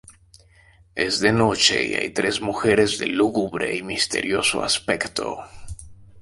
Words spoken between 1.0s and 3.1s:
de noche y hay tres mujeres de